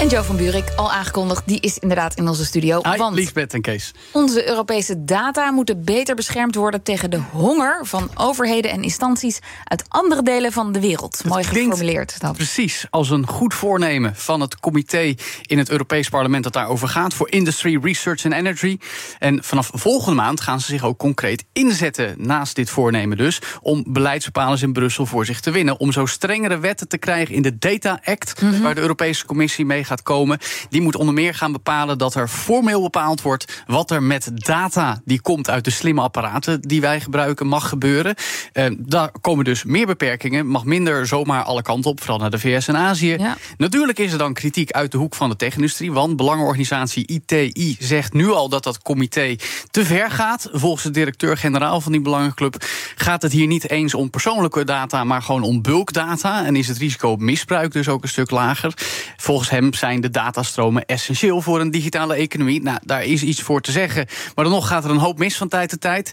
En 0.00 0.08
Joe 0.08 0.22
van 0.22 0.36
Buurik, 0.36 0.68
al 0.76 0.92
aangekondigd, 0.92 1.42
die 1.46 1.60
is 1.60 1.78
inderdaad 1.78 2.14
in 2.14 2.28
onze 2.28 2.44
studio. 2.44 2.80
Hi, 2.90 2.96
want 2.96 3.14
Liesbeth 3.14 3.54
en 3.54 3.60
Kees. 3.60 3.92
onze 4.12 4.48
Europese 4.48 5.04
data 5.04 5.50
moeten 5.50 5.84
beter 5.84 6.14
beschermd 6.14 6.54
worden 6.54 6.82
tegen 6.82 7.10
de 7.10 7.20
honger 7.32 7.86
van 7.86 8.10
overheden 8.14 8.70
en 8.70 8.82
instanties 8.82 9.38
uit 9.64 9.84
andere 9.88 10.22
delen 10.22 10.52
van 10.52 10.72
de 10.72 10.80
wereld. 10.80 11.22
Mooi 11.24 11.44
geformuleerd. 11.44 12.20
Dat. 12.20 12.36
Precies, 12.36 12.86
als 12.90 13.10
een 13.10 13.26
goed 13.26 13.54
voornemen 13.54 14.16
van 14.16 14.40
het 14.40 14.60
comité 14.60 15.14
in 15.42 15.58
het 15.58 15.70
Europees 15.70 16.08
Parlement 16.08 16.44
dat 16.44 16.52
daarover 16.52 16.88
gaat 16.88 17.14
voor 17.14 17.30
Industry, 17.30 17.78
Research 17.82 18.24
and 18.24 18.34
Energy. 18.34 18.78
En 19.18 19.44
vanaf 19.44 19.70
volgende 19.72 20.16
maand 20.16 20.40
gaan 20.40 20.60
ze 20.60 20.66
zich 20.66 20.84
ook 20.84 20.98
concreet 20.98 21.44
inzetten 21.52 22.14
naast 22.18 22.56
dit 22.56 22.70
voornemen 22.70 23.16
dus 23.16 23.38
om 23.60 23.84
beleidsbepalers 23.88 24.62
in 24.62 24.72
Brussel 24.72 25.06
voor 25.06 25.26
zich 25.26 25.40
te 25.40 25.50
winnen. 25.50 25.80
Om 25.80 25.92
zo 25.92 26.06
strengere 26.06 26.58
wetten 26.58 26.88
te 26.88 26.98
krijgen 26.98 27.34
in 27.34 27.42
de 27.42 27.58
Data 27.58 28.00
Act, 28.04 28.42
waar 28.62 28.74
de 28.74 28.80
Europese 28.80 29.26
Commissie 29.26 29.64
mee 29.64 29.84
gaat 29.86 30.02
komen. 30.02 30.38
Die 30.68 30.80
moet 30.80 30.96
onder 30.96 31.14
meer 31.14 31.34
gaan 31.34 31.52
bepalen 31.52 31.98
dat 31.98 32.14
er 32.14 32.28
formeel 32.28 32.82
bepaald 32.82 33.22
wordt 33.22 33.62
wat 33.66 33.90
er 33.90 34.02
met 34.02 34.30
data 34.34 35.00
die 35.04 35.20
komt 35.20 35.50
uit 35.50 35.64
de 35.64 35.70
slimme 35.70 36.00
apparaten 36.00 36.60
die 36.60 36.80
wij 36.80 37.00
gebruiken 37.00 37.46
mag 37.46 37.68
gebeuren. 37.68 38.14
Eh, 38.52 38.66
daar 38.78 39.10
komen 39.20 39.44
dus 39.44 39.64
meer 39.64 39.86
beperkingen, 39.86 40.46
mag 40.46 40.64
minder 40.64 41.06
zomaar 41.06 41.42
alle 41.42 41.62
kanten 41.62 41.90
op, 41.90 42.00
vooral 42.00 42.18
naar 42.18 42.30
de 42.30 42.38
VS 42.38 42.68
en 42.68 42.76
Azië. 42.76 43.16
Ja. 43.18 43.36
Natuurlijk 43.56 43.98
is 43.98 44.12
er 44.12 44.18
dan 44.18 44.34
kritiek 44.34 44.70
uit 44.70 44.92
de 44.92 44.98
hoek 44.98 45.14
van 45.14 45.28
de 45.28 45.36
tech-industrie, 45.36 45.92
want 45.92 46.16
belangenorganisatie 46.16 47.06
ITI 47.06 47.76
zegt 47.78 48.12
nu 48.12 48.30
al 48.30 48.48
dat 48.48 48.64
dat 48.64 48.82
comité 48.82 49.36
te 49.70 49.84
ver 49.84 50.10
gaat. 50.10 50.48
Volgens 50.52 50.82
de 50.82 50.90
directeur-generaal 50.90 51.80
van 51.80 51.92
die 51.92 52.00
belangenclub 52.00 52.64
gaat 52.96 53.22
het 53.22 53.32
hier 53.32 53.46
niet 53.46 53.70
eens 53.70 53.94
om 53.94 54.10
persoonlijke 54.10 54.64
data, 54.64 55.04
maar 55.04 55.22
gewoon 55.22 55.42
om 55.42 55.62
bulkdata. 55.62 56.44
En 56.44 56.56
is 56.56 56.68
het 56.68 56.78
risico 56.78 57.10
op 57.10 57.20
misbruik 57.20 57.72
dus 57.72 57.88
ook 57.88 58.02
een 58.02 58.08
stuk 58.08 58.30
lager. 58.30 58.72
Volgens 59.16 59.50
hem 59.50 59.72
zijn 59.76 60.00
de 60.00 60.10
datastromen 60.10 60.84
essentieel 60.84 61.40
voor 61.40 61.60
een 61.60 61.70
digitale 61.70 62.14
economie. 62.14 62.62
Nou, 62.62 62.78
daar 62.82 63.04
is 63.04 63.22
iets 63.22 63.42
voor 63.42 63.60
te 63.60 63.72
zeggen. 63.72 64.06
Maar 64.34 64.44
dan 64.44 64.54
nog 64.54 64.68
gaat 64.68 64.84
er 64.84 64.90
een 64.90 64.96
hoop 64.96 65.18
mis 65.18 65.36
van 65.36 65.48
tijd 65.48 65.68
tot 65.68 65.80
tijd. 65.80 66.12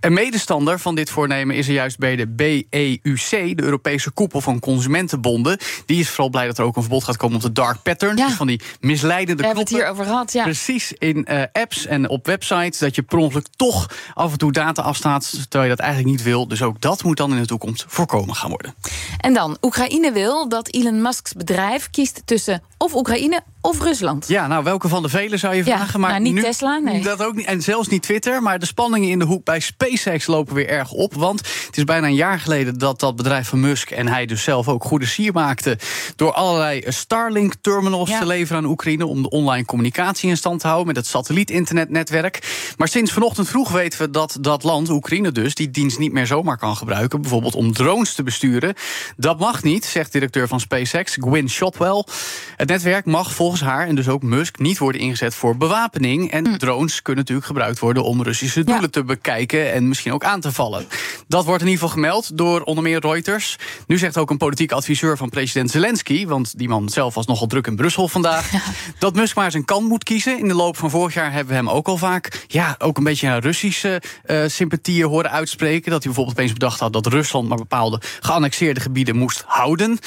Een 0.00 0.12
medestander 0.12 0.78
van 0.78 0.94
dit 0.94 1.10
voornemen 1.10 1.56
is 1.56 1.68
er 1.68 1.74
juist 1.74 1.98
bij 1.98 2.16
de 2.16 2.26
BEUC, 2.26 3.56
de 3.56 3.62
Europese 3.62 4.10
koepel 4.10 4.40
van 4.40 4.60
consumentenbonden. 4.60 5.58
Die 5.86 6.00
is 6.00 6.08
vooral 6.08 6.30
blij 6.30 6.46
dat 6.46 6.58
er 6.58 6.64
ook 6.64 6.76
een 6.76 6.82
verbod 6.82 7.04
gaat 7.04 7.16
komen 7.16 7.36
op 7.36 7.42
de 7.42 7.52
dark 7.52 7.82
pattern. 7.82 8.16
Ja. 8.16 8.26
Dus 8.26 8.34
van 8.34 8.46
die 8.46 8.60
misleidende 8.80 9.40
We 9.40 9.46
hebben 9.46 9.64
het 9.64 9.72
hier 9.72 9.88
over 9.88 10.04
gehad, 10.04 10.32
ja. 10.32 10.42
Precies, 10.42 10.92
in 10.92 11.24
eh, 11.24 11.42
apps 11.52 11.86
en 11.86 12.08
op 12.08 12.26
websites. 12.26 12.78
Dat 12.78 12.94
je 12.94 13.02
per 13.02 13.18
ongeluk 13.18 13.46
toch 13.56 13.90
af 14.14 14.32
en 14.32 14.38
toe 14.38 14.52
data 14.52 14.82
afstaat. 14.82 15.30
Terwijl 15.30 15.70
je 15.70 15.76
dat 15.76 15.84
eigenlijk 15.84 16.16
niet 16.16 16.22
wil. 16.22 16.48
Dus 16.48 16.62
ook 16.62 16.80
dat 16.80 17.02
moet 17.02 17.16
dan 17.16 17.32
in 17.32 17.40
de 17.40 17.46
toekomst 17.46 17.84
voorkomen 17.88 18.34
gaan 18.34 18.50
worden. 18.50 18.74
En 19.18 19.34
dan, 19.34 19.56
Oekraïne 19.60 20.12
wil 20.12 20.48
dat 20.48 20.68
Elon 20.68 21.02
Musk's 21.02 21.32
bedrijf 21.32 21.90
kiest 21.90 22.22
tussen 22.24 22.62
of 22.84 22.94
Oekraïne 22.94 23.40
of 23.64 23.80
Rusland. 23.80 24.28
Ja, 24.28 24.46
nou, 24.46 24.64
welke 24.64 24.88
van 24.88 25.02
de 25.02 25.08
vele 25.08 25.36
zou 25.36 25.54
je 25.54 25.64
Ja, 25.64 25.76
vragen? 25.76 26.00
Maar 26.00 26.10
nou, 26.10 26.22
niet 26.22 26.34
nu, 26.34 26.42
Tesla, 26.42 26.78
nee. 26.78 27.02
Dat 27.02 27.22
ook 27.22 27.34
niet. 27.34 27.46
En 27.46 27.62
zelfs 27.62 27.88
niet 27.88 28.02
Twitter. 28.02 28.42
Maar 28.42 28.58
de 28.58 28.66
spanningen 28.66 29.08
in 29.08 29.18
de 29.18 29.24
hoek 29.24 29.44
bij 29.44 29.60
SpaceX 29.60 30.26
lopen 30.26 30.54
weer 30.54 30.68
erg 30.68 30.90
op. 30.92 31.14
Want 31.14 31.38
het 31.66 31.76
is 31.76 31.84
bijna 31.84 32.06
een 32.06 32.14
jaar 32.14 32.40
geleden 32.40 32.78
dat 32.78 33.00
dat 33.00 33.16
bedrijf 33.16 33.48
van 33.48 33.60
Musk 33.60 33.90
en 33.90 34.08
hij 34.08 34.26
dus 34.26 34.42
zelf 34.42 34.68
ook 34.68 34.84
goede 34.84 35.06
sier 35.06 35.32
maakte. 35.32 35.78
door 36.16 36.32
allerlei 36.32 36.82
Starlink-terminals 36.86 38.08
Ja. 38.10 38.18
te 38.18 38.26
leveren 38.26 38.62
aan 38.62 38.68
Oekraïne. 38.70 39.06
om 39.06 39.22
de 39.22 39.30
online 39.30 39.64
communicatie 39.64 40.28
in 40.28 40.36
stand 40.36 40.60
te 40.60 40.66
houden 40.66 40.86
met 40.86 40.96
het 40.96 41.06
satelliet-internetnetwerk. 41.06 42.72
Maar 42.76 42.88
sinds 42.88 43.12
vanochtend 43.12 43.48
vroeg 43.48 43.70
weten 43.70 43.98
we 43.98 44.10
dat 44.10 44.36
dat 44.40 44.62
land, 44.62 44.88
Oekraïne 44.90 45.32
dus, 45.32 45.54
die 45.54 45.70
dienst 45.70 45.98
niet 45.98 46.12
meer 46.12 46.26
zomaar 46.26 46.58
kan 46.58 46.76
gebruiken. 46.76 47.20
Bijvoorbeeld 47.20 47.54
om 47.54 47.72
drones 47.72 48.14
te 48.14 48.22
besturen. 48.22 48.74
Dat 49.16 49.38
mag 49.38 49.62
niet, 49.62 49.84
zegt 49.84 50.12
directeur 50.12 50.48
van 50.48 50.60
SpaceX, 50.60 51.16
Gwyn 51.20 51.50
Shotwell. 51.50 52.04
Het 52.56 52.68
netwerk 52.68 53.04
mag 53.04 53.32
volgens 53.34 53.53
haar 53.60 53.86
en 53.86 53.94
dus 53.94 54.08
ook 54.08 54.22
Musk 54.22 54.58
niet 54.58 54.78
worden 54.78 55.00
ingezet 55.00 55.34
voor 55.34 55.56
bewapening. 55.56 56.30
En 56.30 56.58
drones 56.58 57.02
kunnen 57.02 57.22
natuurlijk 57.22 57.46
gebruikt 57.46 57.78
worden 57.78 58.04
om 58.04 58.22
Russische 58.22 58.64
doelen 58.64 58.90
te 58.90 59.04
bekijken 59.04 59.72
en 59.72 59.88
misschien 59.88 60.12
ook 60.12 60.24
aan 60.24 60.40
te 60.40 60.52
vallen. 60.52 60.86
Dat 61.28 61.44
wordt 61.44 61.62
in 61.62 61.68
ieder 61.68 61.82
geval 61.82 62.02
gemeld 62.02 62.38
door 62.38 62.62
onder 62.62 62.84
meer 62.84 63.00
Reuters. 63.00 63.56
Nu 63.86 63.98
zegt 63.98 64.18
ook 64.18 64.30
een 64.30 64.36
politiek 64.36 64.72
adviseur 64.72 65.16
van 65.16 65.28
president 65.28 65.70
Zelensky, 65.70 66.26
want 66.26 66.58
die 66.58 66.68
man 66.68 66.88
zelf 66.88 67.14
was 67.14 67.26
nogal 67.26 67.46
druk 67.46 67.66
in 67.66 67.76
Brussel 67.76 68.08
vandaag, 68.08 68.50
dat 68.98 69.14
Musk 69.14 69.36
maar 69.36 69.50
zijn 69.50 69.64
kant 69.64 69.88
moet 69.88 70.04
kiezen. 70.04 70.38
In 70.38 70.48
de 70.48 70.54
loop 70.54 70.76
van 70.76 70.90
vorig 70.90 71.14
jaar 71.14 71.32
hebben 71.32 71.48
we 71.48 71.54
hem 71.54 71.70
ook 71.70 71.88
al 71.88 71.96
vaak 71.96 72.44
ja, 72.46 72.74
ook 72.78 72.96
een 72.96 73.04
beetje 73.04 73.28
naar 73.28 73.42
Russische 73.42 74.02
eh, 74.24 74.42
sympathieën 74.46 75.08
horen 75.08 75.30
uitspreken. 75.30 75.90
Dat 75.90 76.02
hij 76.02 76.12
bijvoorbeeld 76.12 76.36
opeens 76.36 76.52
bedacht 76.52 76.80
had 76.80 76.92
dat 76.92 77.06
Rusland 77.06 77.48
maar 77.48 77.58
bepaalde 77.58 78.00
geannexeerde 78.20 78.80
gebieden 78.80 79.16
moest 79.16 79.44
houden. 79.46 79.98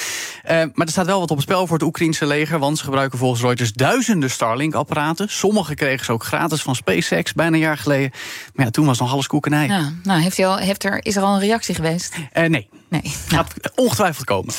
Eh, 0.42 0.56
maar 0.56 0.86
er 0.86 0.92
staat 0.92 1.06
wel 1.06 1.20
wat 1.20 1.30
op 1.30 1.36
het 1.36 1.46
spel 1.46 1.66
voor 1.66 1.76
het 1.76 1.86
Oekraïnse 1.86 2.26
leger, 2.26 2.58
want 2.58 2.78
ze 2.78 2.84
gebruiken 2.84 3.18
volgens 3.18 3.37
Reuters 3.40 3.72
duizenden 3.72 4.30
Starlink-apparaten. 4.30 5.28
Sommige 5.28 5.74
kregen 5.74 6.04
ze 6.04 6.12
ook 6.12 6.24
gratis 6.24 6.62
van 6.62 6.74
SpaceX 6.74 7.32
bijna 7.32 7.52
een 7.52 7.62
jaar 7.62 7.78
geleden. 7.78 8.10
Maar 8.54 8.64
ja, 8.64 8.70
toen 8.70 8.86
was 8.86 8.98
nog 8.98 9.12
alles 9.12 9.26
koekenij. 9.26 9.66
Ja, 9.66 9.92
nou, 10.02 10.20
heeft 10.20 10.36
hij 10.36 10.46
al, 10.46 10.56
heeft 10.56 10.84
er, 10.84 11.04
is 11.04 11.16
er 11.16 11.22
al 11.22 11.34
een 11.34 11.40
reactie 11.40 11.74
geweest? 11.74 12.14
Eh, 12.32 12.48
nee, 12.48 12.68
Nee. 12.88 13.02
Nou. 13.02 13.14
gaat 13.28 13.54
ongetwijfeld 13.74 14.24
komen. 14.24 14.54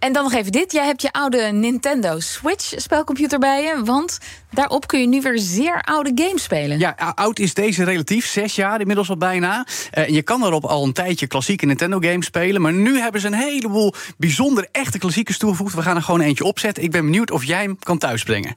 En 0.00 0.12
dan 0.12 0.22
nog 0.22 0.32
even 0.32 0.52
dit. 0.52 0.72
Jij 0.72 0.84
hebt 0.84 1.02
je 1.02 1.12
oude 1.12 1.38
Nintendo 1.52 2.20
Switch 2.20 2.72
spelcomputer 2.76 3.38
bij 3.38 3.62
je. 3.62 3.84
Want 3.84 4.18
daarop 4.50 4.86
kun 4.86 5.00
je 5.00 5.06
nu 5.06 5.20
weer 5.20 5.38
zeer 5.38 5.82
oude 5.82 6.12
games 6.14 6.42
spelen. 6.42 6.78
Ja, 6.78 7.12
oud 7.14 7.38
is 7.38 7.54
deze 7.54 7.84
relatief, 7.84 8.26
zes 8.26 8.54
jaar 8.54 8.80
inmiddels 8.80 9.08
al 9.08 9.16
bijna. 9.16 9.66
En 9.90 10.12
je 10.12 10.22
kan 10.22 10.44
erop 10.44 10.64
al 10.64 10.84
een 10.84 10.92
tijdje 10.92 11.26
klassieke 11.26 11.66
Nintendo 11.66 11.98
games 11.98 12.26
spelen. 12.26 12.60
Maar 12.60 12.72
nu 12.72 12.98
hebben 12.98 13.20
ze 13.20 13.26
een 13.26 13.32
heleboel 13.32 13.94
bijzondere 14.16 14.68
echte 14.72 14.98
klassiekers 14.98 15.38
toegevoegd. 15.38 15.74
We 15.74 15.82
gaan 15.82 15.96
er 15.96 16.02
gewoon 16.02 16.20
eentje 16.20 16.44
opzetten. 16.44 16.82
Ik 16.82 16.90
ben 16.90 17.04
benieuwd 17.04 17.30
of 17.30 17.44
jij 17.44 17.62
hem 17.62 17.78
kan 17.78 17.98
thuisbrengen. 17.98 18.56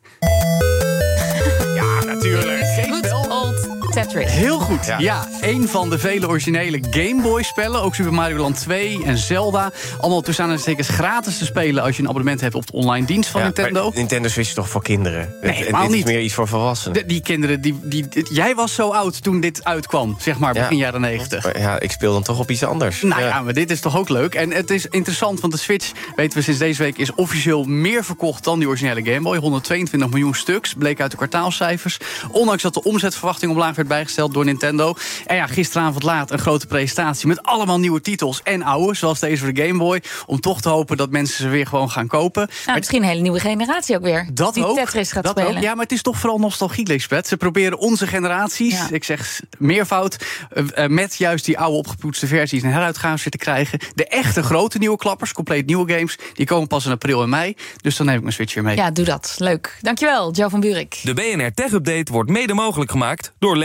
Tetris. 3.94 4.31
Heel 4.31 4.59
goed. 4.59 4.86
Ja. 5.00 5.28
een 5.42 5.68
van 5.68 5.90
de 5.90 6.00
vele 6.00 6.28
originele 6.28 6.80
Game 6.90 7.22
Boy 7.22 7.44
spellen. 7.44 7.81
Ook 7.81 7.96
Super 7.96 8.14
Mario 8.14 8.38
Land 8.38 8.59
2 8.59 9.04
en 9.06 9.18
Zelda. 9.18 9.72
Allemaal 10.00 10.22
tussen 10.22 10.44
aanhalingstekens 10.44 10.90
gratis 10.90 11.38
te 11.38 11.46
spelen 11.46 11.84
als 11.84 11.96
je 11.96 12.02
een 12.02 12.08
abonnement 12.09 12.42
hebt 12.42 12.56
op 12.56 12.66
de 12.68 12.74
online 12.74 13.06
dienst 13.06 13.30
van 13.30 13.42
Ja, 13.42 13.46
Nintendo. 13.48 13.84
maar 13.88 13.98
Nintendo 13.98 14.28
Switch 14.30 14.48
is 14.50 14.54
toch 14.56 14.70
voor 14.70 14.81
kinderen? 14.84 15.34
Nee, 15.42 15.52
Het- 15.52 15.59
helemaal 15.59 15.81
dit 15.81 15.90
is 15.92 15.96
niet. 15.96 16.06
meer 16.06 16.22
iets 16.22 16.34
voor 16.34 16.48
volwassenen. 16.48 16.98
De- 16.98 17.06
die 17.06 17.22
kinderen, 17.22 17.62
die, 17.62 17.80
die, 17.84 18.08
die- 18.08 18.34
jij 18.34 18.56
was 18.56 18.74
zo 18.74 18.90
oud 18.90 19.24
toen 19.24 19.40
dit 19.40 19.64
uitkwam, 19.64 20.16
zeg 20.20 20.40
maar, 20.40 20.54
Ja. 20.56 20.62
begin 20.62 20.78
jaren 20.78 21.02
90. 21.02 21.44
Maar 21.44 21.60
Ja, 21.60 21.80
ik 21.80 21.92
speel 21.92 22.14
dan 22.14 22.24
toch 22.24 22.40
op 22.40 22.50
iets 22.52 22.64
anders. 22.64 23.02
Nou 23.02 23.22
ja. 23.22 23.42
maar 23.42 23.54
dit 23.54 23.72
is 23.72 23.80
toch 23.80 23.98
ook 23.98 24.10
leuk. 24.10 24.36
En 24.36 24.52
het 24.52 24.70
is 24.70 24.86
interessant, 24.88 25.40
want 25.40 25.54
de 25.54 25.60
Switch, 25.60 25.92
weten 26.16 26.38
we 26.38 26.44
sinds 26.44 26.60
deze 26.60 26.84
week... 26.84 26.98
is 26.98 27.14
officieel 27.14 27.64
meer 27.64 28.04
verkocht 28.04 28.44
dan 28.44 28.60
die 28.60 28.68
originele 28.68 29.04
Game 29.04 29.22
Boy. 29.22 29.38
122 29.38 30.10
miljoen 30.10 30.36
stuks, 30.36 30.74
bleek 30.74 31.02
uit 31.02 31.12
de 31.12 31.18
kwartaalcijfers. 31.18 31.98
Ondanks 32.31 32.62
dat 32.64 32.74
de 32.74 32.84
omzetverwachting 32.84 33.52
omlaag 33.52 33.75
werd 33.75 33.82
bijgesteld 33.88 34.33
door 34.33 34.45
Nintendo. 34.45 34.94
En 35.25 35.35
ja, 35.35 35.47
gisteravond 35.47 36.03
laat 36.03 36.31
een 36.31 36.39
grote 36.39 36.67
presentatie... 36.67 37.27
met 37.27 37.44
allemaal 37.44 37.79
nieuwe 37.79 38.01
titels 38.01 38.41
en 38.44 38.63
oude, 38.63 38.95
zoals 38.95 39.19
deze 39.19 39.44
voor 39.44 39.53
de 39.53 39.66
Game 39.66 39.77
Boy... 39.79 40.01
om 40.25 40.39
toch 40.39 40.61
te 40.61 40.69
hopen 40.69 40.97
dat 40.97 41.09
mensen 41.09 41.38
ze 41.38 41.47
weer 41.49 41.67
gewoon 41.67 41.91
gaan 41.91 42.07
kopen. 42.07 42.49
Nou, 42.66 42.77
misschien 42.77 43.01
een 43.01 43.07
hele 43.07 43.21
nieuwe 43.21 43.39
generatie 43.39 43.95
ook 43.95 44.03
weer. 44.03 44.27
Dat 44.33 44.53
die 44.53 44.66
ook. 44.66 44.75
Tetris 44.77 45.11
gaat 45.11 45.23
dat 45.23 45.38
spelen. 45.38 45.57
Ook. 45.57 45.63
Ja, 45.63 45.73
maar 45.73 45.83
het 45.83 45.91
is 45.91 46.01
toch 46.01 46.17
vooral 46.17 46.39
nostalgie, 46.39 46.88
Lisbeth. 46.88 47.27
Ze 47.27 47.38
proberen 47.38 47.77
onze 47.77 48.07
generaties, 48.07 48.77
Ja. 48.77 48.88
ik 48.91 49.03
zeg 49.03 49.41
meervoud... 49.57 50.17
eh, 50.50 50.63
eh, 50.83 50.89
met 50.89 51.15
juist 51.15 51.45
die 51.45 51.59
oude 51.59 51.77
opgepoetste 51.77 52.27
versies 52.27 52.63
en 52.63 52.71
heruitgaves 52.71 53.23
weer 53.23 53.31
te 53.31 53.38
krijgen. 53.38 53.79
De 53.95 54.07
echte 54.07 54.44
grote 54.44 54.77
nieuwe 54.77 54.97
klappers, 54.97 55.33
compleet 55.33 55.65
nieuwe 55.65 55.94
games... 55.94 56.17
die 56.33 56.45
komen 56.45 56.67
pas 56.67 56.85
in 56.85 56.91
april 56.91 57.21
en 57.23 57.29
mei. 57.29 57.55
Dus 57.81 57.95
dan 57.95 58.05
neem 58.05 58.15
ik 58.15 58.21
mijn 58.21 58.33
Switch 58.33 58.53
weer 58.53 58.63
mee. 58.63 58.75
Ja, 58.75 58.91
doe 58.91 59.05
dat. 59.05 59.36
Leuk. 59.38 59.77
Dankjewel, 59.81 60.31
Joe 60.31 60.50
van 60.50 60.59
Buurik. 60.59 61.00
De 61.03 61.13
BNR 61.13 61.53
Tech 61.53 61.71
Update 61.71 62.12
wordt 62.12 62.29
mede 62.29 62.53
mogelijk 62.53 62.91
gemaakt 62.91 63.33
door 63.39 63.57